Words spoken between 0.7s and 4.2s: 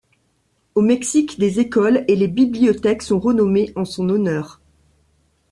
Au Mexique, des écoles et les bibliothèques sont renommées en son